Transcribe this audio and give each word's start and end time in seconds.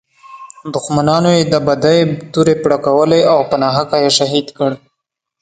دښمنانو 0.75 1.29
یې 1.37 1.43
د 1.53 1.55
بدۍ 1.67 1.99
تورې 2.33 2.55
پړکولې 2.63 3.21
او 3.33 3.39
په 3.49 3.55
ناحقه 3.63 3.97
یې 4.03 4.09
شهید 4.17 4.47
کړ. 4.57 4.71